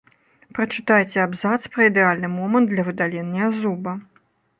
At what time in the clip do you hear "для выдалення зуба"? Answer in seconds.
2.73-3.93